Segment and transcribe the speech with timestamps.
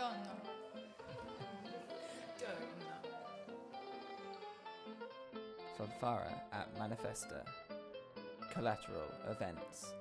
[0.00, 0.16] Donna.
[5.76, 7.44] fanfare at Manifesta.
[8.50, 9.92] Collateral events.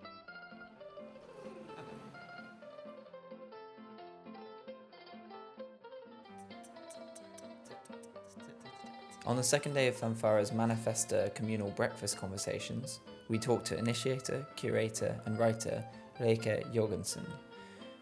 [9.26, 15.20] On the second day of fanfare's Manifesta communal breakfast conversations, we talked to initiator, curator,
[15.26, 15.84] and writer
[16.22, 17.26] Rikke Jørgensen.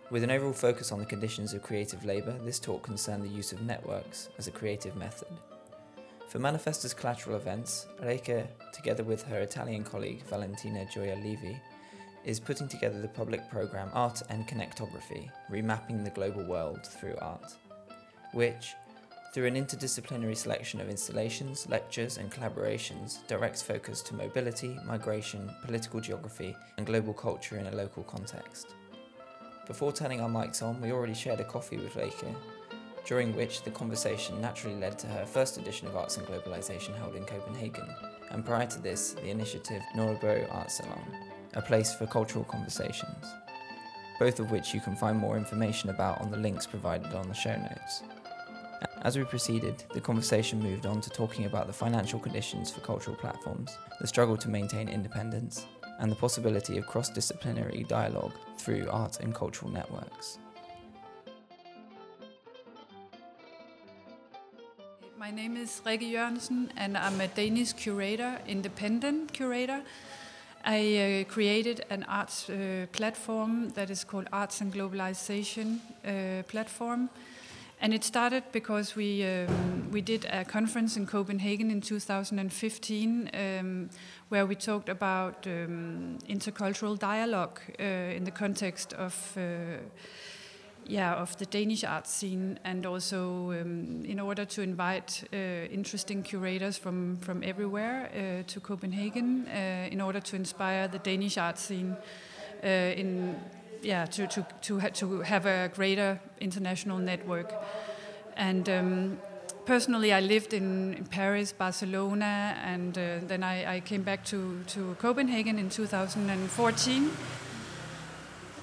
[0.10, 3.52] With an overall focus on the conditions of creative labour, this talk concerned the use
[3.52, 5.28] of networks as a creative method.
[6.30, 11.60] For Manifesta's collateral events, Rikke, together with her Italian colleague Valentina Gioia Levy,
[12.24, 17.56] is putting together the public programme Art and Connectography, remapping the global world through art,
[18.32, 18.76] which,
[19.34, 26.00] through an interdisciplinary selection of installations, lectures, and collaborations, directs focus to mobility, migration, political
[26.00, 28.68] geography, and global culture in a local context.
[29.68, 32.34] Before turning our mics on, we already shared a coffee with Rikke,
[33.06, 37.16] during which the conversation naturally led to her first edition of Arts and Globalization held
[37.16, 37.88] in Copenhagen,
[38.32, 41.04] and prior to this, the initiative Nørrebro Art Salon,
[41.56, 43.26] a place for cultural conversations,
[44.20, 47.34] both of which you can find more information about on the links provided on the
[47.34, 48.04] show notes.
[49.02, 53.18] As we proceeded, the conversation moved on to talking about the financial conditions for cultural
[53.18, 55.66] platforms, the struggle to maintain independence,
[56.00, 60.40] and the possibility of cross disciplinary dialogue through art and cultural networks.
[65.18, 69.82] My name is Rikke Jørgensen, and I'm a Danish curator, independent curator.
[70.64, 77.10] I uh, created an arts uh, platform that is called Arts and Globalization uh, Platform.
[77.80, 83.90] And it started because we, um, we did a conference in Copenhagen in 2015 um,
[84.30, 89.78] where we talked about um, intercultural dialogue uh, in the context of uh,
[90.90, 95.38] yeah, of the Danish art scene, and also um, in order to invite uh,
[95.70, 101.38] interesting curators from from everywhere uh, to Copenhagen, uh, in order to inspire the Danish
[101.38, 101.98] art scene
[102.64, 103.36] uh, in
[103.82, 107.54] yeah to to to, ha to have a greater international network,
[108.36, 108.70] and.
[108.70, 109.18] Um,
[109.66, 114.64] personally, I lived in, in Paris, Barcelona, and uh, then I, I, came back to,
[114.68, 117.12] to Copenhagen in 2014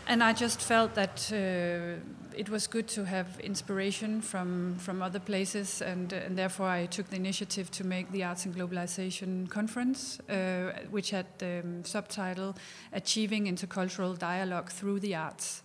[0.06, 2.00] and I just felt that uh,
[2.36, 7.08] it was good to have inspiration from from other places, and, and therefore I took
[7.08, 12.54] the initiative to make the Arts and Globalization Conference, uh, which had the um, subtitle
[12.92, 15.62] "Achieving Intercultural Dialogue Through the Arts."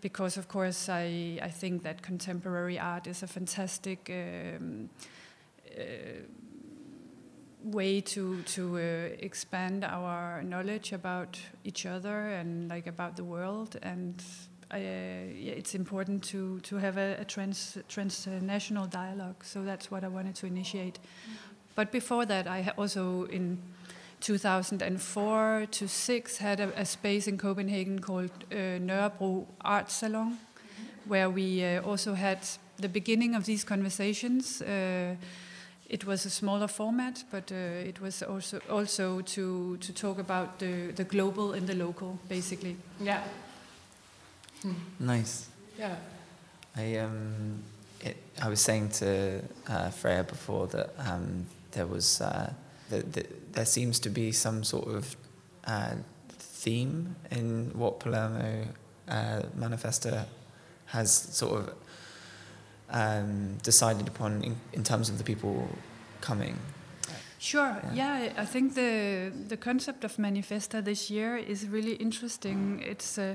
[0.00, 4.90] Because of course I, I think that contemporary art is a fantastic um,
[5.78, 5.82] uh,
[7.62, 8.80] way to to uh,
[9.20, 14.22] expand our knowledge about each other and like about the world and
[14.72, 14.78] uh,
[15.58, 20.34] it's important to to have a, a trans transnational dialogue so that's what I wanted
[20.40, 21.74] to initiate mm -hmm.
[21.76, 23.58] but before that I also in
[24.20, 30.36] 2004 to 6 had a, a space in Copenhagen called uh, Nørrebro Art Salon mm
[30.36, 31.10] -hmm.
[31.10, 32.38] where we uh, also had
[32.80, 35.16] the beginning of these conversations uh,
[35.92, 40.58] it was a smaller format, but uh, it was also also to to talk about
[40.58, 42.76] the the global and the local, basically.
[43.00, 43.20] Yeah.
[44.62, 44.72] Hmm.
[45.00, 45.48] Nice.
[45.78, 45.96] Yeah.
[46.76, 47.62] I um,
[48.00, 52.52] it, I was saying to uh, Freya before that um, there was uh,
[52.90, 55.16] the, the, there seems to be some sort of
[55.64, 55.94] uh,
[56.28, 58.66] theme in what Palermo
[59.08, 60.26] uh, Manifesta
[60.86, 61.74] has sort of
[62.90, 65.68] um, decided upon in, in, terms of the people
[66.20, 66.58] coming?
[67.38, 67.80] Sure.
[67.94, 68.24] Yeah.
[68.24, 68.32] yeah.
[68.36, 72.82] I think the the concept of Manifesta this year is really interesting.
[72.84, 73.34] It's uh,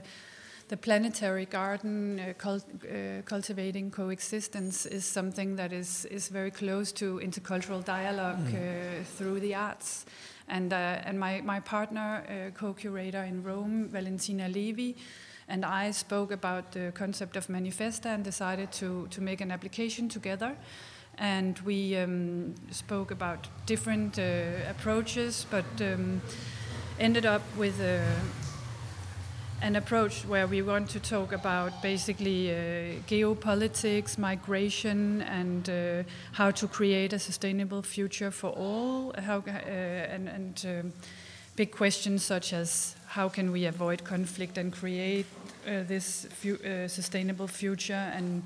[0.68, 6.92] the planetary garden uh, cult, uh, cultivating coexistence is something that is is very close
[6.94, 9.06] to intercultural dialogue mm.
[9.18, 10.06] through the arts.
[10.48, 14.96] And uh, and my my partner, uh, co-curator in Rome, Valentina Levy
[15.48, 20.10] and I spoke about the concept of manifesta and decided to, to make an application
[20.10, 20.58] together.
[21.18, 26.22] And we um, spoke about different uh, approaches, but um,
[27.00, 28.04] ended up with a, uh,
[29.62, 32.56] an approach where we want to talk about basically uh,
[33.08, 39.14] geopolitics, migration, and uh, how to create a sustainable future for all.
[39.18, 40.94] How, uh, and, and um,
[41.56, 45.26] big questions such as how can we avoid conflict and create
[45.66, 48.12] uh, this fu uh, sustainable future?
[48.14, 48.44] And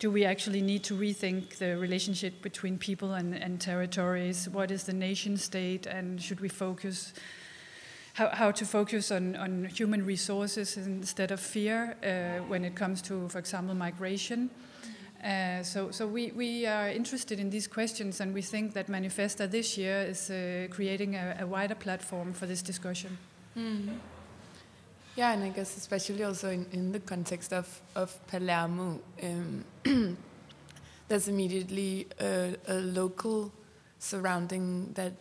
[0.00, 4.48] do we actually need to rethink the relationship between people and, and territories?
[4.48, 5.86] What is the nation state?
[5.86, 7.12] And should we focus
[8.20, 13.00] how, how to focus on, on human resources instead of fear uh, when it comes
[13.00, 14.50] to, for example, migration.
[15.24, 19.50] Uh, so, so we, we are interested in these questions, and we think that Manifesta
[19.50, 23.16] this year is uh, creating a, a, wider platform for this discussion.
[23.56, 23.98] Mm.
[25.16, 29.64] Yeah, and I guess especially also in, in the context of, of Palermo, um,
[31.08, 33.50] there's immediately a, a, local
[33.98, 35.12] surrounding that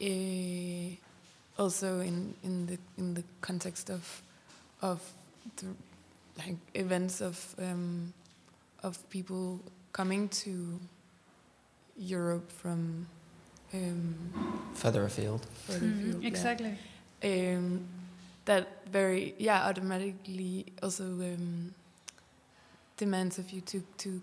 [0.00, 1.03] uh,
[1.58, 4.22] also in, in the in the context of
[4.82, 5.00] of
[5.56, 5.66] the
[6.38, 8.12] like events of um,
[8.82, 9.60] of people
[9.92, 10.80] coming to
[11.96, 13.06] Europe from
[13.72, 14.14] um,
[14.74, 15.46] further afield.
[15.66, 16.78] Further mm, afield, exactly.
[17.22, 17.56] Yeah.
[17.56, 17.86] Um,
[18.44, 21.74] that very yeah automatically also um,
[22.96, 24.20] demands of you to to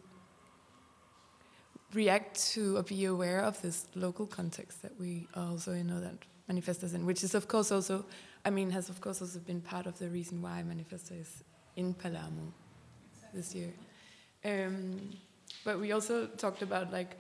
[1.94, 6.14] react to or be aware of this local context that we also know that
[6.52, 8.06] Manifesta in, which is of course also,
[8.44, 11.44] I mean, has of course also been part of the reason why Manifesta is
[11.76, 12.54] in Palermo
[13.34, 13.74] this year.
[14.44, 15.12] Um,
[15.64, 17.18] but we also talked about like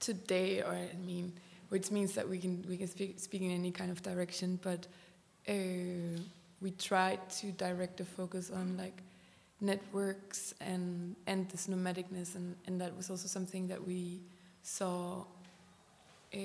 [0.00, 1.32] today, or I mean,
[1.68, 4.86] which means that we can we can speak, speak in any kind of direction, but
[5.48, 5.52] uh,
[6.60, 9.02] we tried to direct the focus on like
[9.60, 14.20] networks and and this nomadicness, and and that was also something that we
[14.62, 15.24] saw.
[16.34, 16.38] Uh,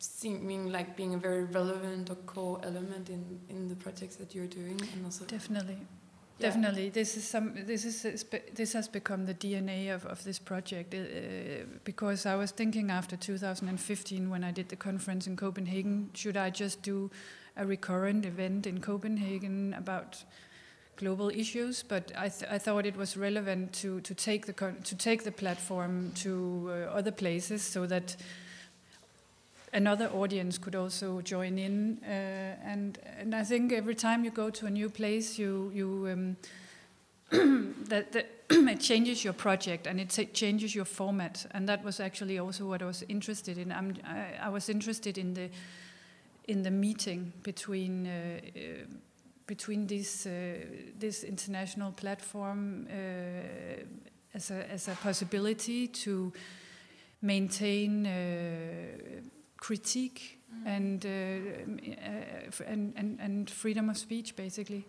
[0.00, 4.46] seeming like being a very relevant or core element in, in the projects that you're
[4.46, 5.76] doing and also definitely.
[6.38, 6.48] Yeah.
[6.48, 6.88] definitely.
[6.88, 8.24] This is some this is
[8.54, 10.94] this has become the DNA of, of this project.
[10.94, 16.36] Uh, because I was thinking after 2015 when I did the conference in Copenhagen should
[16.36, 17.10] I just do
[17.56, 20.24] a recurrent event in Copenhagen about
[20.96, 21.82] global issues?
[21.82, 24.54] But I, th I thought it was relevant to to take the
[24.90, 26.32] to take the platform to
[26.70, 28.16] uh, other places so that
[29.72, 31.98] another audience could also join in.
[32.02, 36.08] Uh, and and I think every time you go to a new place, you you
[36.12, 36.36] um,
[37.88, 41.46] that, that it changes your project and it changes your format.
[41.52, 43.70] And that was actually also what I was interested in.
[43.70, 45.50] I'm, I, I was interested in the
[46.48, 48.06] in the meeting between.
[48.06, 48.60] Uh, uh,
[49.46, 50.30] between this uh,
[51.00, 52.94] this international platform uh,
[54.32, 56.32] as a as a possibility to
[57.20, 58.12] maintain uh,
[59.60, 60.66] critique mm.
[60.66, 64.84] and, uh, and, and and freedom of speech basically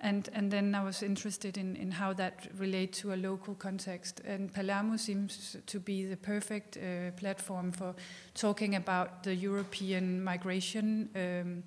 [0.00, 4.20] and and then I was interested in in how that relate to a local context
[4.26, 7.94] and Palermo seems to be the perfect uh, platform for
[8.34, 11.62] talking about the European migration um,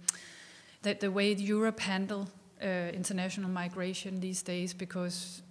[0.81, 2.27] that the way Europe handle
[2.61, 5.41] uh, international migration these days because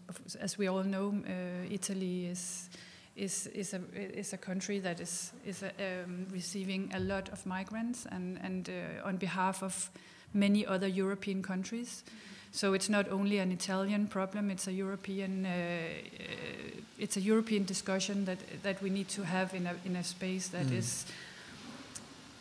[0.40, 2.70] as we all know uh, Italy is
[3.18, 3.80] is is a
[4.18, 8.68] is a country that is is a, um, receiving a lot of migrants and and
[8.68, 9.90] uh, on behalf of
[10.32, 12.04] many other European countries.
[12.50, 17.64] So it's not only an Italian problem; it's a European uh, uh, it's a European
[17.64, 20.78] discussion that that we need to have in a in a space that mm.
[20.78, 21.06] is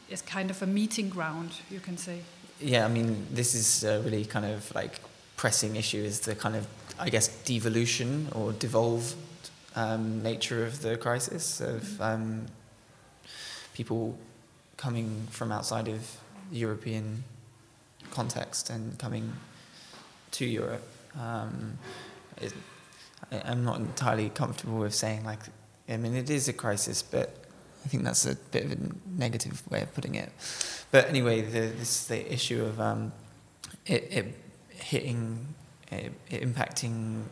[0.09, 2.21] is kind of a meeting ground, you can say.
[2.61, 4.99] Yeah, I mean, this is a really kind of like
[5.35, 6.65] pressing issue is the kind of
[6.99, 9.15] I guess devolution or devolve
[9.77, 12.47] um, nature of the crisis of um,
[13.75, 14.17] people
[14.75, 16.17] coming from outside of
[16.51, 17.23] European
[18.09, 19.31] context and coming
[20.31, 20.81] to Europe.
[21.19, 21.77] Um,
[22.41, 22.53] it,
[23.31, 25.41] I, am not entirely comfortable with saying like,
[25.87, 27.35] I mean, it is a crisis, but
[27.85, 28.77] I think that's a bit of a
[29.15, 30.31] negative way of putting it.
[30.89, 33.11] But anyway, the, this the issue of um,
[33.85, 34.35] it, it
[34.69, 35.53] hitting,
[35.91, 37.23] it, it impacting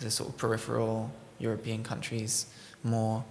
[0.00, 2.46] the sort of peripheral European countries
[2.82, 3.24] more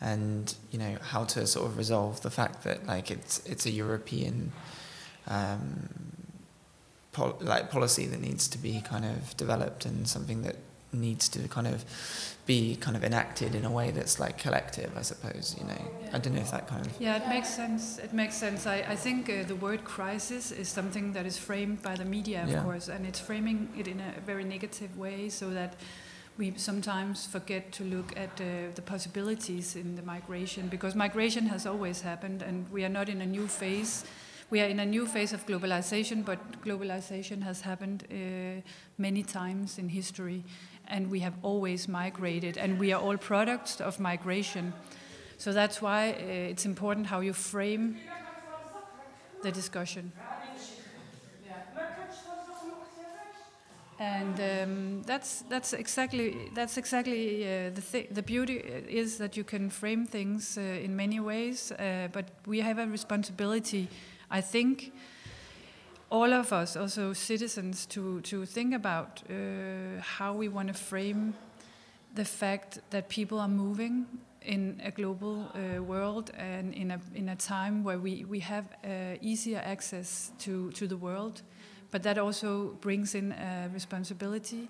[0.00, 3.70] and you know how to sort of resolve the fact that like it's it's a
[3.70, 4.52] European
[5.26, 5.88] um,
[7.12, 10.56] pol- like policy that needs to be kind of developed and something that
[10.92, 11.84] needs to kind of
[12.46, 15.80] be kind of enacted in a way that's like collective I suppose you know.
[16.12, 17.98] I don't know if that kind of yeah it makes sense.
[17.98, 18.66] It makes sense.
[18.66, 22.42] I, I think uh, the word crisis is something that is framed by the media
[22.42, 22.62] of yeah.
[22.62, 25.74] course and it's framing it in a very negative way so that
[26.40, 31.66] we sometimes forget to look at uh, the possibilities in the migration because migration has
[31.66, 34.06] always happened and we are not in a new phase.
[34.48, 38.62] We are in a new phase of globalization, but globalization has happened uh,
[38.96, 40.42] many times in history
[40.88, 44.72] and we have always migrated and we are all products of migration.
[45.36, 47.98] So that's why uh, it's important how you frame
[49.42, 50.10] the discussion.
[54.00, 58.56] And um, that's that's exactly that's exactly uh, the th the beauty
[58.88, 62.86] is that you can frame things uh, in many ways, uh, but we have a
[62.86, 63.88] responsibility,
[64.30, 64.92] I think,
[66.10, 71.34] all of us, also citizens, to to think about uh, how we want to frame
[72.14, 74.06] the fact that people are moving
[74.42, 78.64] in a global uh, world and in a in a time where we we have
[78.64, 81.42] uh, easier access to to the world,
[81.90, 84.68] but that also brings in a responsibility,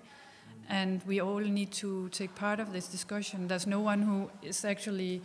[0.69, 3.47] and we all need to take part of this discussion.
[3.47, 5.21] There's no one who is actually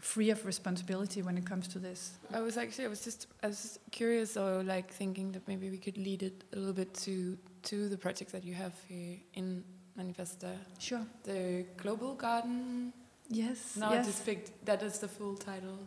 [0.00, 2.18] free of responsibility when it comes to this.
[2.34, 5.70] I was actually I was just I was just curious or like thinking that maybe
[5.70, 9.16] we could lead it a little bit to to the projects that you have here
[9.34, 9.62] in
[9.96, 10.56] Manifesta.
[10.78, 11.06] Sure.
[11.22, 12.92] The Global Garden.
[13.28, 13.76] Yes.
[13.76, 14.04] Now yes.
[14.04, 15.78] I just picked that is the full title.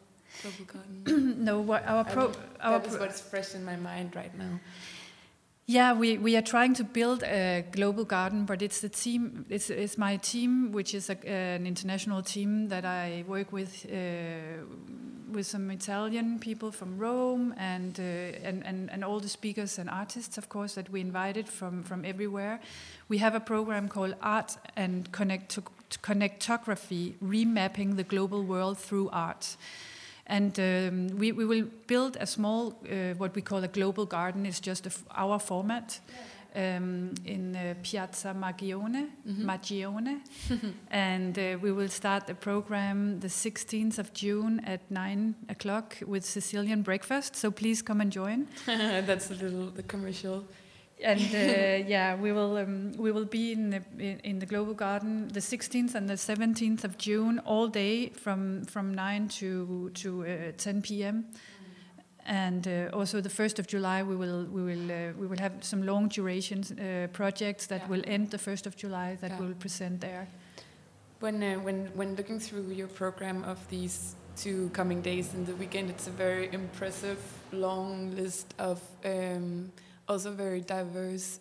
[0.42, 4.60] Global no, what our pro, our that is what's fresh in my mind right now.
[5.68, 9.48] Yeah, we, we are trying to build a global garden, but it's the team.
[9.50, 14.64] It's, it's my team, which is a, an international team that I work with, uh,
[15.32, 19.90] with some Italian people from Rome, and, uh, and and and all the speakers and
[19.90, 22.60] artists, of course, that we invited from from everywhere.
[23.10, 25.58] We have a program called Art and Connect
[26.04, 29.58] Connectography, remapping the global world through art.
[30.28, 34.46] And um, we, we will build a small, uh, what we call a global garden.
[34.46, 36.00] It's just a f- our format
[36.56, 39.46] um, in uh, Piazza Magione, Mhm.
[39.46, 40.22] Magione.
[40.90, 46.26] and uh, we will start the program the 16th of June at 9 o'clock with
[46.26, 47.36] Sicilian breakfast.
[47.36, 48.48] So please come and join.
[48.66, 50.44] That's a little the commercial.
[51.04, 54.74] And uh, yeah, we will um, we will be in the in, in the Global
[54.74, 60.26] Garden the 16th and the 17th of June all day from from 9 to to
[60.26, 61.26] uh, 10 p.m.
[62.28, 65.54] And uh, also the 1st of July we will we will uh, we will have
[65.62, 67.90] some long duration uh, projects that Yeah.
[67.90, 69.40] will end the 1st of July that Yeah.
[69.40, 70.28] we'll present there.
[71.20, 75.56] When uh, when when looking through your program of these two coming days and the
[75.56, 77.18] weekend, it's a very impressive
[77.52, 79.72] long list of um,
[80.08, 81.40] also very diverse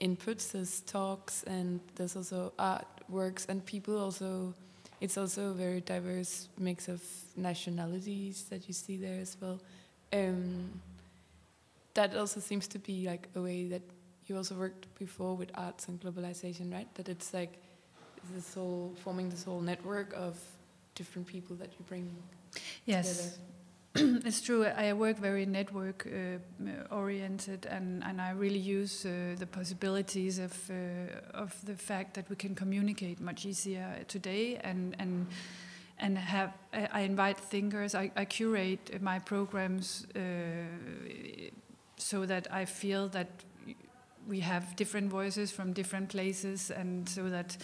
[0.00, 0.52] inputs.
[0.52, 4.54] There's talks and there's also artworks and people also.
[5.00, 7.02] It's also a very diverse mix of
[7.36, 9.60] nationalities that you see there as well.
[10.12, 10.80] Um,
[11.94, 13.82] that also seems to be like a way that
[14.26, 16.92] you also worked before with arts and globalization, right?
[16.94, 17.58] That it's like
[18.34, 20.38] this whole forming this whole network of
[20.94, 22.10] different people that you bring
[22.86, 23.38] Yes.
[24.24, 24.64] it's true.
[24.64, 30.70] I work very network uh, oriented, and, and I really use uh, the possibilities of
[30.70, 30.74] uh,
[31.34, 35.26] of the fact that we can communicate much easier today, and and
[35.98, 37.94] and have I invite thinkers.
[37.94, 40.20] I, I curate my programs uh,
[41.96, 43.28] so that I feel that
[44.28, 47.56] we have different voices from different places, and so that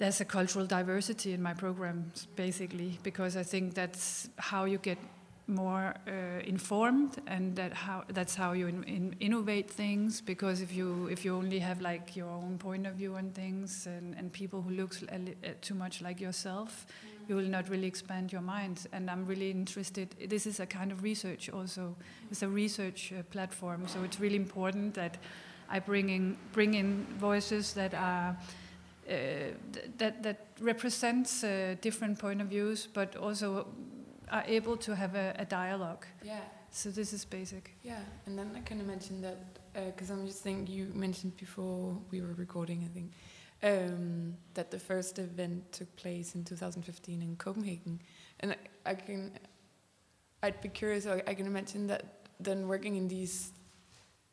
[0.00, 4.98] there's a cultural diversity in my programs basically because i think that's how you get
[5.46, 10.72] more uh, informed and that how that's how you in, in innovate things because if
[10.72, 14.32] you if you only have like your own point of view on things and, and
[14.32, 15.18] people who looks uh,
[15.60, 16.86] too much like yourself
[17.28, 18.86] you will not really expand your mind.
[18.92, 21.94] And i'm really interested this is a kind of research also.
[22.30, 25.18] It's a research uh, platform so it's really important that
[25.68, 28.36] i bring in bring in voices that are
[29.98, 33.66] that that represents uh, different point of views, but also
[34.30, 36.06] are able to have a, a dialogue.
[36.22, 36.40] Yeah,
[36.70, 37.70] So this is basic.
[37.82, 38.04] yeah.
[38.26, 39.38] And then I can imagine that
[39.74, 43.12] because I'm just thinking you mentioned before we were recording, I think,
[43.62, 48.00] um, that the first event took place in 2015 in Copenhagen,
[48.40, 49.32] and I, I can,
[50.42, 51.06] I'd be curious.
[51.06, 52.04] I, I can imagine that
[52.38, 53.52] then working in these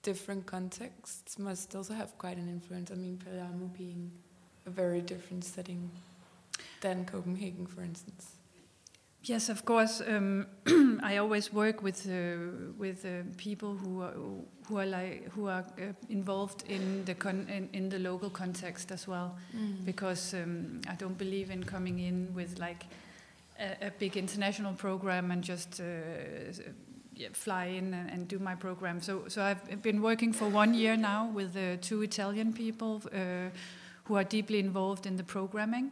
[0.04, 2.92] different contexts must also have quite an influence.
[2.92, 4.12] I mean, Palermo being
[4.68, 5.90] a very different setting
[6.82, 8.38] than Copenhagen, for instance.
[9.24, 10.02] Yes, of course.
[10.08, 10.48] Um,
[11.04, 14.14] I always work with uh, with uh, people who are
[14.68, 18.92] who are like who are uh, involved in the con- in, in the local context
[18.92, 19.36] as well,
[19.86, 22.86] because um, I don't believe in coming in with like
[23.60, 25.84] a, a big international program and just uh,
[27.34, 29.02] fly in and, and do my program.
[29.02, 33.50] So so I've been working for one year now with uh, two Italian people uh,
[34.08, 35.92] who are deeply involved in the programming.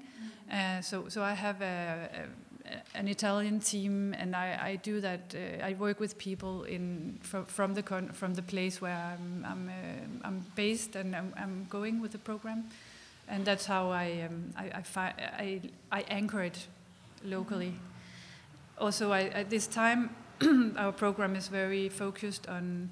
[0.52, 5.36] Uh, so so I have a, a an Italian team, and I, I do that.
[5.36, 9.46] Uh, I work with people in from, from the con- from the place where I'm
[9.46, 12.66] I'm, uh, I'm based, and I'm, I'm going with the program,
[13.28, 16.68] and that's how I um, I I, fi- I I anchor it
[17.24, 17.74] locally.
[18.78, 20.10] Also, I, at this time,
[20.78, 22.90] our program is very focused on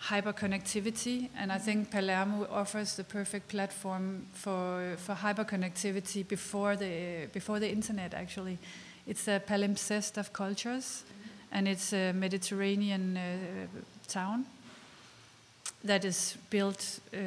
[0.00, 7.58] hyperconnectivity, and I think Palermo offers the perfect platform for for hyperconnectivity before the before
[7.58, 8.14] the internet.
[8.14, 8.58] Actually,
[9.06, 11.04] it's a palimpsest of cultures,
[11.50, 13.66] and it's a Mediterranean uh,
[14.08, 14.46] town
[15.84, 17.18] that is built uh,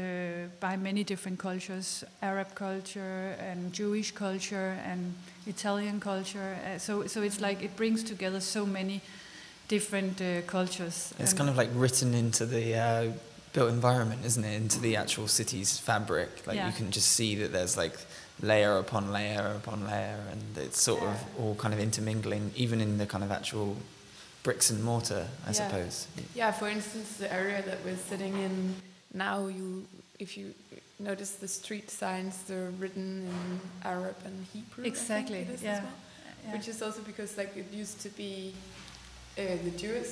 [0.59, 5.13] by many different cultures Arab culture and Jewish culture and
[5.47, 6.57] Italian culture.
[6.65, 9.01] Uh, so, so it's like it brings together so many
[9.79, 11.13] different uh, cultures.
[11.19, 13.11] It's kind of like written into the uh,
[13.53, 14.55] built environment, isn't it?
[14.55, 16.29] Into the actual city's fabric.
[16.45, 16.67] Like Yeah.
[16.67, 17.97] you can just see that there's like
[18.41, 22.97] layer upon layer upon layer, and it's sort of all kind of intermingling, even in
[22.97, 23.77] the kind of actual
[24.43, 25.53] bricks and mortar, I Yeah.
[25.53, 26.07] suppose.
[26.35, 28.75] Yeah, for instance, the area that we're sitting in
[29.13, 29.85] now, you,
[30.19, 30.53] if you
[30.99, 34.83] notice the street signs, they're written in Arab and Hebrew.
[34.83, 35.83] I think Exactly, it is as yeah.
[35.83, 35.91] well.
[36.45, 36.53] Yeah.
[36.53, 38.53] Which is also because like it used to be
[39.37, 40.07] uh, the Jewish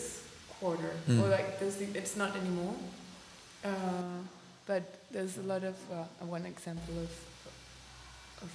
[0.59, 1.21] quarter, Mm.
[1.23, 2.75] or like there's the, it's not anymore.
[3.63, 3.69] Uh,
[4.65, 7.09] but there's a lot of uh, one example of
[8.41, 8.49] of.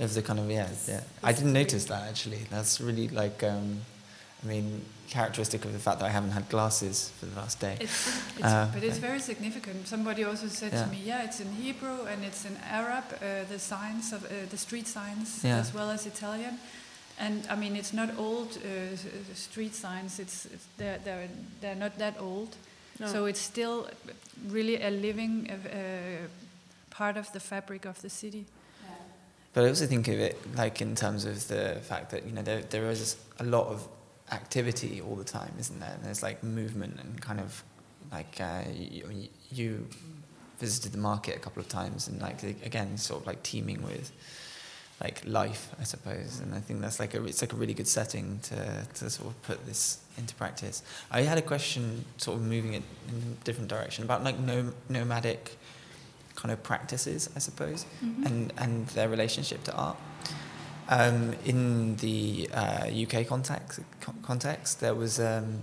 [0.00, 0.96] Uh, Of the kind of yeah, This- yeah.
[1.00, 2.46] this I didn't notice that actually.
[2.50, 3.80] That's really like, um,
[4.42, 7.76] I mean, characteristic of the fact that I haven't had glasses for the last day.
[7.80, 9.86] It's, it's, Uh, but it's very significant.
[9.88, 10.84] Somebody also said Yeah.
[10.84, 13.04] to me, "Yeah, it's in Hebrew and it's in Arab.
[13.14, 15.60] Uh, the signs of uh, the street signs, Yeah.
[15.60, 16.58] as well as Italian."
[17.20, 20.18] And I mean, it's not old uh, uh, street signs.
[20.18, 21.28] It's, it's they're, they're
[21.60, 22.56] they're not that old.
[23.00, 23.06] no.
[23.06, 23.88] So it's still
[24.48, 26.28] really a living uh, uh,
[26.90, 28.44] part of the fabric of the city.
[29.52, 32.42] But I also think of it like in terms of the fact that you know
[32.42, 33.88] there there is a lot of
[34.30, 35.94] activity all the time, isn't there?
[35.94, 37.64] And there's like movement and kind of
[38.12, 39.86] like uh, you, you
[40.58, 44.12] visited the market a couple of times and like again sort of like teeming with
[45.00, 46.40] like life, I suppose.
[46.40, 49.28] And I think that's like a it's like a really good setting to to sort
[49.28, 50.82] of put this into practice.
[51.10, 54.74] I had a question, sort of moving it in a different direction about like nom-
[54.88, 55.56] nomadic
[56.34, 57.84] kind of practices, I suppose
[58.24, 59.96] and and their relationship to art.
[60.90, 63.80] Um, in the uh, UK context,
[64.22, 65.60] context, there was um,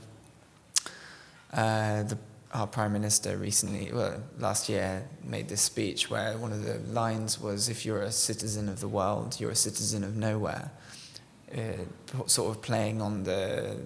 [1.51, 2.18] uh, the
[2.55, 7.39] our prime minister recently, well, last year, made this speech where one of the lines
[7.39, 10.71] was, "If you're a citizen of the world, you're a citizen of nowhere,"
[11.53, 11.84] uh,
[12.27, 13.77] sort of playing on the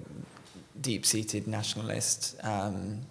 [0.80, 2.36] deep-seated nationalist.
[2.44, 3.02] Um,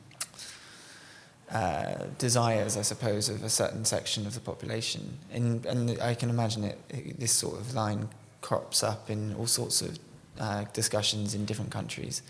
[1.50, 5.16] uh, desires, I suppose, of a certain section of the population.
[5.32, 8.10] And, and I can imagine it, it, this sort of line
[8.42, 9.98] crops up in all sorts of
[10.38, 12.20] uh, discussions in different countries.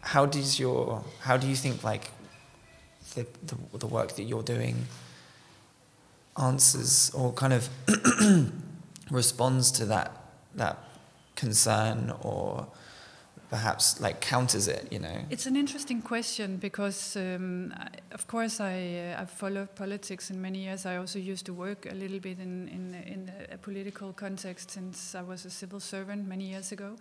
[0.00, 2.10] How does your, how do you think like
[3.14, 4.86] the, the, the work that you're doing
[6.36, 7.68] answers or kind of
[9.10, 10.10] responds to that,
[10.54, 10.78] that
[11.36, 12.66] concern or
[13.52, 15.18] perhaps like counters it, you know?
[15.28, 17.74] It's an interesting question because, um,
[18.10, 20.86] of course, I uh, I've followed politics in many years.
[20.86, 25.14] I also used to work a little bit in in, in a political context since
[25.14, 26.96] I was a civil servant many years ago,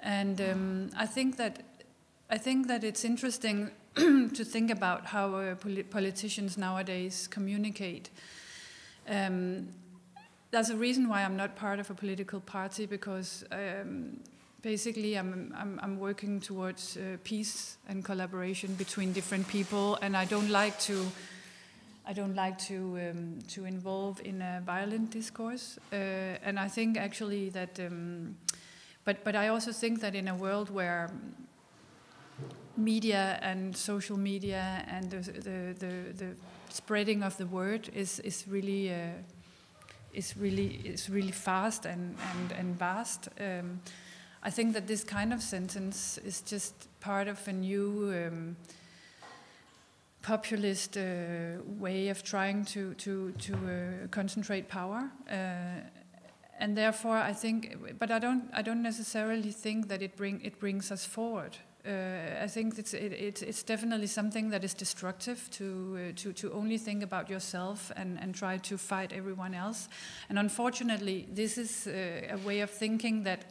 [0.00, 1.62] and um, I think that
[2.30, 8.10] I think that it's interesting to think about how uh, poli- politicians nowadays communicate.
[9.08, 9.68] Um,
[10.50, 14.20] there's a reason why I'm not part of a political party because um,
[14.62, 20.24] basically I'm, I'm, I'm working towards uh, peace and collaboration between different people, and I
[20.24, 21.06] don't like to.
[22.04, 25.96] I don't like to um, to involve in a violent discourse, uh,
[26.42, 27.78] and I think actually that.
[27.78, 28.36] Um,
[29.04, 31.10] but but I also think that in a world where
[32.76, 36.34] media and social media and the the, the, the
[36.68, 39.10] spreading of the word is is really uh,
[40.12, 43.28] is really is really fast and and and vast.
[43.40, 43.80] Um,
[44.42, 48.56] I think that this kind of sentence is just part of a new um,
[50.22, 51.02] populist uh,
[51.78, 55.10] way of trying to to to uh, concentrate power.
[55.30, 55.88] Uh,
[56.58, 60.60] and therefore, I think, but I don't, I don't necessarily think that it bring it
[60.60, 61.56] brings us forward.
[61.84, 65.64] Uh, I think it's it, it, it's definitely something that is destructive to
[65.96, 69.88] uh, to to only think about yourself and and try to fight everyone else.
[70.28, 73.44] And unfortunately, this is uh, a way of thinking that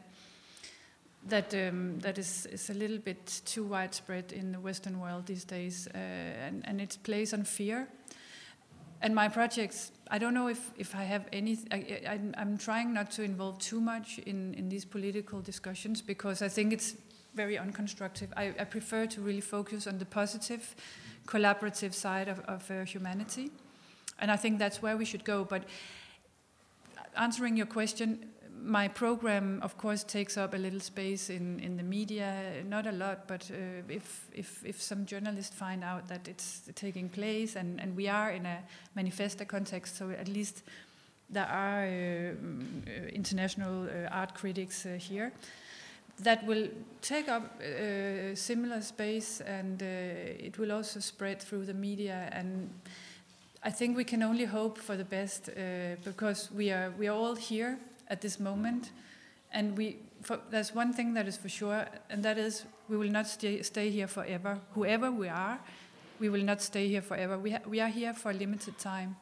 [1.28, 5.44] that um, that is, is a little bit too widespread in the Western world these
[5.44, 7.88] days, uh, and and it plays on fear.
[9.04, 11.58] And my projects, I don't know if, if I have any.
[11.72, 16.44] I, I, I'm trying not to involve too much in, in these political discussions because
[16.44, 16.94] I think it's
[17.36, 18.30] very unconstructive.
[18.36, 20.76] I, I prefer to really focus on the positive,
[21.26, 23.52] collaborative side of, of uh, humanity,
[24.20, 25.44] and I think that's where we should go.
[25.44, 25.64] But
[27.16, 28.32] answering your question,
[28.64, 32.92] my program, of course, takes up a little space in, in the media, not a
[32.92, 33.56] lot, but uh,
[33.90, 38.32] if, if, if some journalists find out that it's taking place and, and we are
[38.32, 38.60] in a
[38.96, 40.64] manifesta context, so at least
[41.30, 45.32] there are uh, international uh, art critics uh, here,
[46.24, 46.68] that will
[47.02, 52.30] take up uh, similar space and uh, it will also spread through the media.
[52.32, 52.70] And
[53.64, 57.16] I think we can only hope for the best uh, because we are we are
[57.16, 58.92] all here at this moment.
[59.54, 63.12] And we for, there's one thing that is for sure and that is we will
[63.12, 64.60] not stay, stay here forever.
[64.74, 65.60] Whoever we are
[66.22, 67.38] we will not stay here forever.
[67.38, 69.18] We, we are here for a limited time.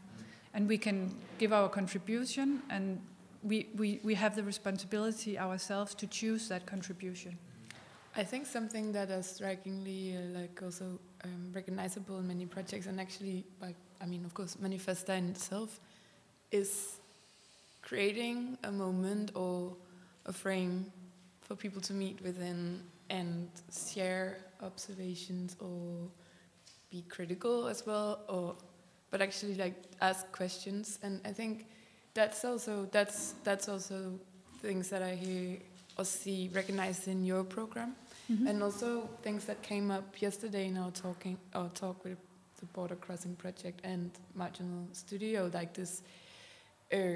[0.53, 2.99] And we can give our contribution and
[3.43, 7.37] we, we, we have the responsibility ourselves to choose that contribution.
[8.15, 12.99] I think something that is strikingly uh, like also um, recognizable in many projects, and
[12.99, 15.79] actually, like I mean, of course, Manifesta in itself
[16.51, 16.97] is
[17.81, 19.75] creating a moment or
[20.25, 20.91] a frame
[21.41, 26.09] for people to meet within and share observations or
[26.91, 28.55] be critical as well, or
[29.11, 30.99] but actually like ask questions.
[31.03, 31.67] And I think
[32.19, 33.95] that's also that's that's also
[34.61, 35.57] things that I hear
[35.97, 37.95] or see recognized in your program,
[38.29, 38.49] Mhm.
[38.49, 42.17] and also things that came up yesterday in our talking our talk with
[42.59, 46.01] the Border Crossing Project and Marginal Studio, like this
[46.93, 47.15] uh,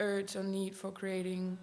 [0.00, 1.56] urge or need for creating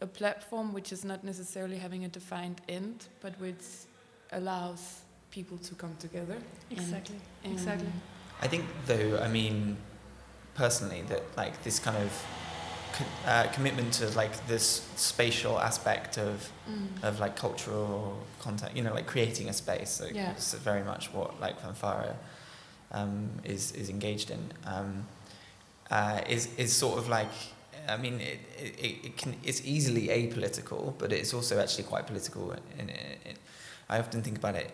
[0.00, 3.64] a platform which is not necessarily having a defined end, but which
[4.32, 6.36] allows people to come together.
[6.70, 7.16] and- Exactly.
[7.44, 7.92] and- Exactly.
[8.40, 9.76] I think, though, I mean,
[10.54, 12.24] personally, that like this kind of
[13.26, 17.02] uh, commitment to like this spatial aspect of Mm.
[17.02, 20.00] of like cultural contact, you know, like creating a space.
[20.00, 20.30] Like, Yeah.
[20.30, 22.14] It's very much what like Fanfara
[22.92, 24.52] um, is is engaged in.
[24.64, 25.06] Um,
[25.90, 27.32] uh, is is sort of like.
[27.88, 32.52] I mean, it, it, it can it's easily apolitical, but it's also actually quite political.
[32.78, 32.90] In,
[33.90, 34.70] I often think about it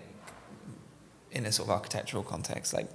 [1.31, 2.89] in a sort of architectural context, like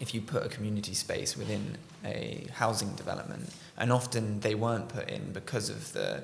[0.00, 5.08] if you put a community space within a housing development, and often they weren't put
[5.08, 6.22] in because of the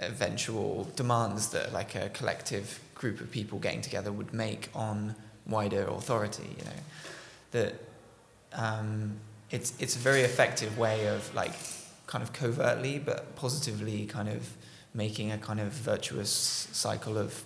[0.00, 5.14] eventual demands that like a collective group of people getting together would make on
[5.46, 6.80] wider authority, you know,
[7.50, 7.74] that
[8.52, 9.16] um,
[9.50, 11.52] it's it's a very effective way of like
[12.06, 14.56] kind of covertly but positively kind of
[14.94, 17.44] making a kind of virtuous cycle of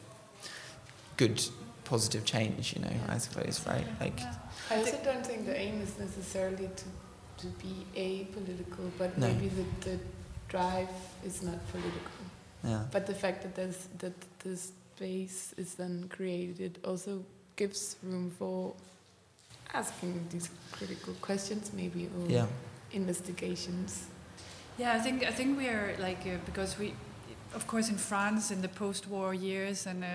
[1.16, 1.46] good
[1.84, 3.86] positive change, you know, I suppose, right?
[4.00, 4.20] Like
[4.70, 6.84] I also don't think the aim is necessarily to
[7.36, 9.26] to be apolitical, but No.
[9.26, 9.98] maybe the, the
[10.48, 10.88] drive
[11.24, 12.22] is not political.
[12.62, 12.84] yeah.
[12.92, 17.24] But the fact that there's that the space is then created also
[17.56, 18.72] gives room for
[19.74, 22.46] asking these critical questions, maybe or Yeah.
[22.92, 24.06] investigations.
[24.78, 26.94] Yeah, I think I think we are like uh, because we,
[27.54, 30.08] of course, in France in the post-war years, and uh,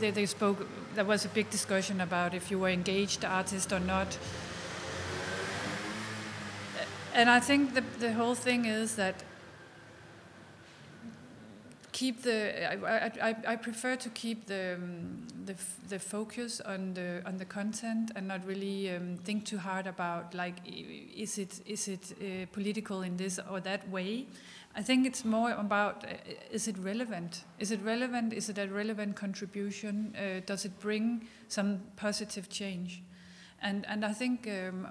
[0.00, 0.66] they they spoke.
[0.94, 4.18] There was a big discussion about if you were engaged artist or not.
[7.14, 9.14] And I think the the whole thing is that
[11.92, 12.70] keep the.
[12.70, 15.54] I, I, I- prefer to keep the um, the
[15.88, 20.34] the focus on the on the content and not really um, think too hard about
[20.34, 20.56] like
[21.16, 24.26] is it is it uh, political in this or that way.
[24.74, 26.14] I think it's more about uh,
[26.50, 27.44] is it relevant?
[27.58, 28.32] Is it relevant?
[28.32, 30.14] Is it a relevant contribution?
[30.16, 33.02] Uh, does it bring some positive change?
[33.60, 34.86] And and I think um,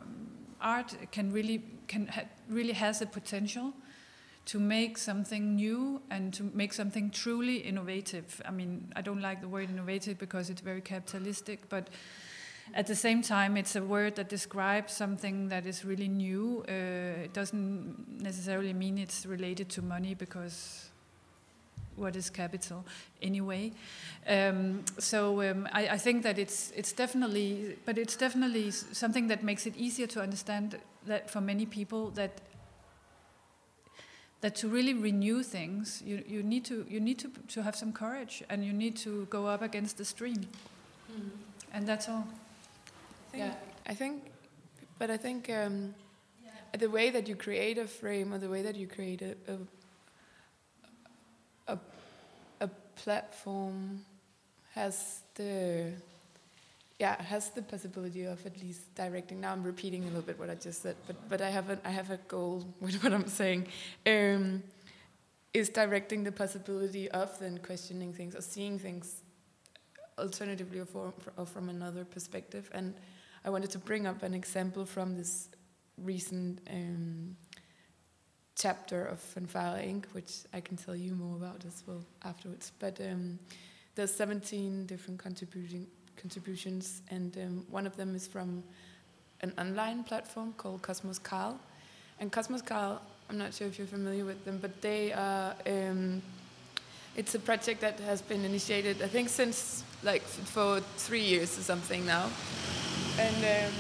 [0.60, 3.74] art can really can ha- really has the potential
[4.46, 8.42] to make something new and to make something truly innovative.
[8.46, 11.90] I mean, I don't like the word innovative because it's very capitalistic, but
[12.74, 16.64] at the same time, it's a word that describes something that is really new.
[16.68, 20.90] Uh, it doesn't necessarily mean it's related to money because
[21.96, 22.86] what is capital
[23.22, 23.72] anyway?
[24.28, 29.44] Um, so um, I, I think that it's it's definitely, but it's definitely something that
[29.44, 30.78] makes it easier to understand
[31.08, 32.42] that for many people that
[34.42, 37.92] that to really renew things, you, you need to you need to to have some
[37.92, 40.48] courage and you need to go up against the stream,
[41.74, 42.28] and that's all.
[43.34, 43.54] Yeah,
[43.86, 44.24] I think,
[44.98, 45.94] but I think um,
[46.78, 49.36] the way that you create a frame or the way that you create a
[51.68, 51.80] a, a,
[52.62, 54.02] a platform
[54.74, 55.92] has the
[57.00, 59.42] yeah has the possibility of at least directing.
[59.42, 61.80] Now I'm repeating a little bit what I just said, but but I have a
[61.86, 63.68] I have a goal with what I'm saying.
[64.06, 64.64] Um,
[65.54, 69.22] is directing the possibility of then questioning things or seeing things
[70.20, 72.70] alternatively or, for, or from another perspective.
[72.74, 72.94] And
[73.48, 75.48] I wanted to bring up an example from this
[76.04, 77.38] recent um,
[78.58, 82.74] chapter of Fanfare Inc., which I can tell you more about as well afterwards.
[82.78, 83.40] But um,
[83.96, 88.66] there's 17 different contributing contributions, and um, one of them is from
[89.40, 91.58] an online platform called Cosmos Carl.
[92.20, 96.22] And Cosmos Carl, I'm not sure if you're familiar with them, but they are um,
[97.18, 101.64] It's a project that has been initiated, I think, since like for three years or
[101.64, 102.30] something now,
[103.20, 103.74] and um,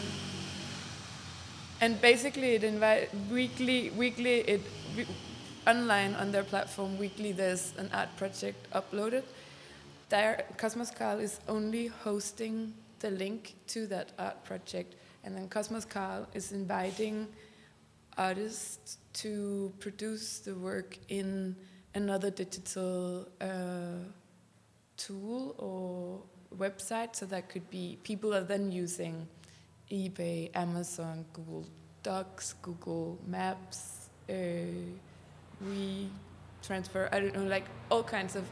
[1.81, 4.61] and basically it invite weekly weekly it
[4.95, 5.05] we,
[5.67, 9.23] online on their platform weekly there's an art project uploaded.
[10.09, 14.95] There, Cosmos Carl is only hosting the link to that art project,
[15.25, 17.27] and then Cosmos Carl is inviting
[18.17, 21.55] artists to produce the work in
[21.93, 23.99] another digital uh,
[24.95, 26.21] tool or
[26.55, 27.15] website.
[27.15, 29.27] So that could be people are then using
[29.91, 31.65] eBay, Amazon, Google
[32.03, 34.33] Docs, Google Maps, uh,
[35.61, 36.09] we
[36.61, 37.09] transfer.
[37.11, 38.43] I don't know, like all kinds of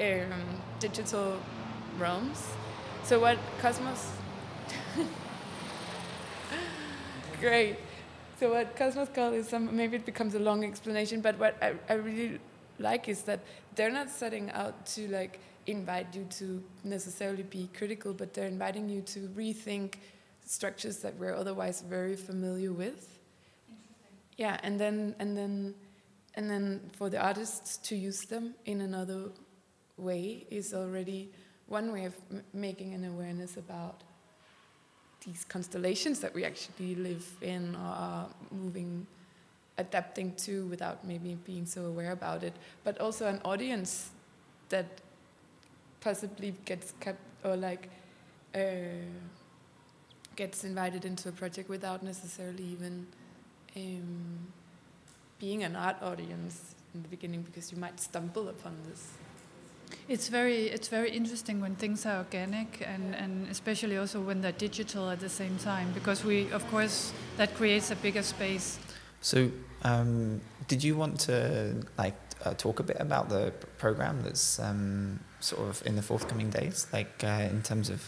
[0.00, 0.32] um,
[0.80, 1.38] digital
[1.98, 2.46] realms.
[3.04, 4.10] So what Cosmos?
[7.40, 7.76] Great.
[8.38, 11.74] So what Cosmos Carl is some maybe it becomes a long explanation, but what I,
[11.88, 12.38] I really
[12.78, 13.40] like is that
[13.74, 18.88] they're not setting out to like invite you to necessarily be critical, but they're inviting
[18.88, 19.94] you to rethink
[20.44, 23.18] structures that we're otherwise very familiar with.
[24.36, 25.74] Yeah, and then and then
[26.34, 29.30] and then for the artists to use them in another
[29.96, 31.30] way is already
[31.68, 34.02] one way of m- making an awareness about
[35.24, 39.06] these constellations that we actually live in or are moving
[39.78, 42.52] adapting to without maybe being so aware about it
[42.84, 44.10] but also an audience
[44.68, 45.00] that
[46.02, 47.88] possibly gets kept or like
[48.54, 48.58] uh,
[50.36, 53.06] gets invited into a project without necessarily even
[53.76, 54.38] um,
[55.38, 59.12] being an art audience in the beginning because you might stumble upon this
[60.08, 64.52] It's very it's very interesting when things are organic and, and especially also when they're
[64.68, 68.78] digital at the same time because we of course that creates a bigger space.
[69.20, 69.50] So,
[69.82, 75.20] um, did you want to like uh, talk a bit about the program that's um,
[75.42, 76.86] sort of in the forthcoming days?
[76.92, 78.00] Like uh, in terms of,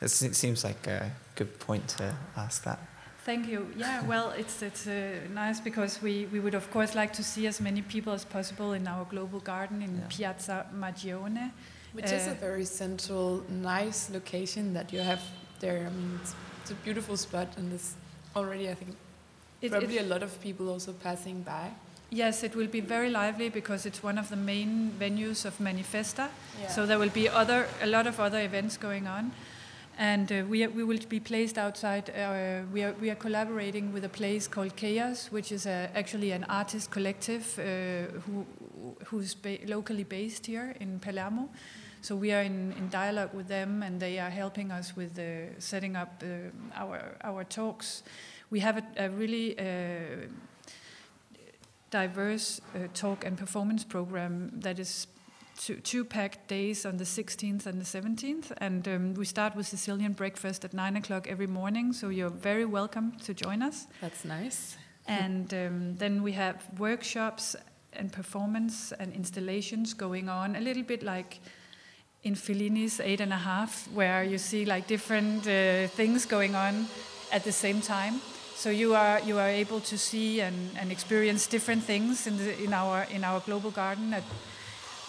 [0.00, 2.78] it seems like a good point to ask that.
[3.24, 3.66] Thank you.
[3.76, 4.92] Yeah, well, it's it's uh,
[5.32, 8.72] nice because we, we would of course like to see as many people as possible
[8.72, 10.06] in our global garden in Yeah.
[10.08, 11.50] Piazza Magione.
[11.94, 13.42] which is a Uh, very central
[13.74, 15.20] nice location that you have
[15.60, 17.94] there i mean it's, it's a beautiful spot and there's
[18.34, 18.96] already i think
[19.60, 21.66] It- probably it- a lot of people also passing by
[22.12, 26.28] yes, it will be very lively because it's one of the main venues of Manifesta.
[26.60, 26.68] yeah.
[26.68, 29.32] So there will be other a lot of other events going on,
[29.98, 32.10] and uh, we are, we will be placed outside.
[32.10, 36.32] Uh, we are we are collaborating with a place called Chaos, which is a, actually
[36.32, 37.64] an artist collective uh,
[38.26, 38.46] who
[39.06, 41.48] who's ba- locally based here in Palermo.
[42.02, 45.58] So we are in, in dialogue with them, and they are helping us with uh,
[45.60, 48.02] setting up uh, our our talks.
[48.50, 50.26] We have a, a really uh,
[51.92, 55.06] diverse uh, talk and performance program that is
[55.56, 58.52] two, two packed days on the 16th and the 17th.
[58.58, 62.64] And um, we start with Sicilian breakfast at 9 o'clock every morning, so you're very
[62.64, 63.86] welcome to join us.
[64.00, 64.76] that's nice
[65.06, 67.56] And um, then we have workshops
[67.92, 71.40] and performance and installations going on, a little bit like
[72.22, 76.86] in Fellini's Eight and a Half, where you see like different uh, things going on
[77.32, 78.20] at the same time.
[78.54, 82.62] So you are you are able to see and, and experience different things in the
[82.62, 84.14] in our in our global garden.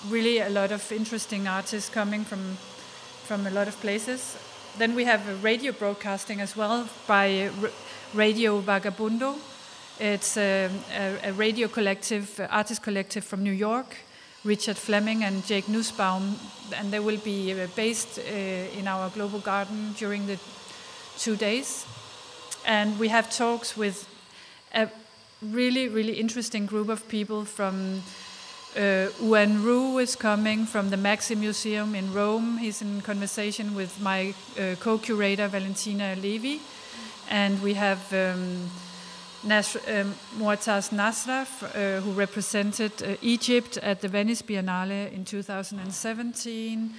[0.10, 2.58] Really a lot of interesting artists coming from
[3.28, 4.38] from a lot of places.
[4.78, 7.50] Then we have radio broadcasting as well by
[8.14, 9.36] Radio Vagabundo.
[10.00, 10.44] It's um,
[10.92, 13.96] a, a radio collective, artist collective from New York,
[14.44, 16.36] Richard Fleming and Jake Nussbaum,
[16.76, 20.40] and they will be uh, based uh, in our global garden during the
[21.20, 21.86] two days.
[22.66, 24.08] And we have talks with
[24.74, 24.90] a
[25.42, 28.02] really, really interesting group of people from
[28.76, 32.58] uh, Hou Hanru is coming from the MAXXI Museum in Rome.
[32.58, 36.60] He's in conversation with my uh, co-curator Valentina Levy,
[37.30, 38.72] and we have um,
[39.44, 46.90] Nas- um, Moataz Nasra, uh, who represented uh, Egypt at the Venice Biennale in 2017.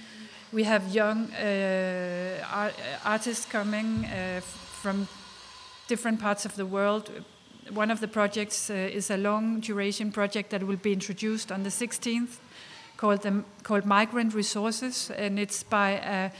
[0.53, 2.71] We have young uh, ar-
[3.03, 5.07] artists coming uh, from
[5.87, 7.09] different parts of the world.
[7.71, 11.63] One of the projects uh, is a long duration project that will be introduced on
[11.63, 12.37] the 16th
[12.97, 16.31] called, the, called Migrant Resources, and it's by a,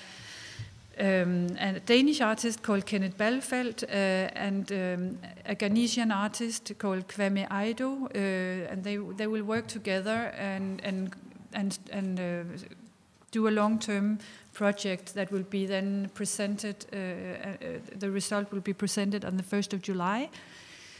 [0.99, 7.47] um, a Danish artist called Kenneth Balfelt uh, and um, a Ghanesian artist called Kwame
[7.49, 11.15] Aido, uh, and they, they will work together and, and,
[11.53, 12.43] and, and uh,
[13.31, 14.19] do a long-term
[14.55, 19.43] project that will be then presented, uh, uh, the result will be presented on the
[19.43, 20.29] 1st of July.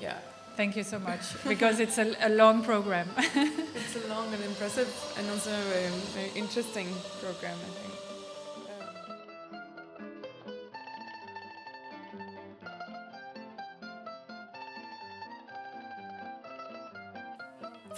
[0.00, 0.18] yeah,
[0.58, 3.08] Thank you so much because it's a, a long program.
[3.16, 6.88] it's a long and impressive and also very interesting
[7.22, 7.56] program.
[7.56, 8.07] I think.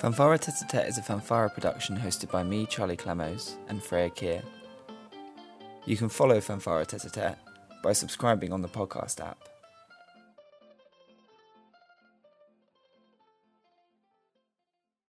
[0.01, 4.43] Fanfara Tete Tete is a fanfare production hosted by me, Charlie Clemos, and Freya Keir.
[5.85, 7.37] You can follow fanfare Tete Tete
[7.83, 9.50] by subscribing on the podcast app.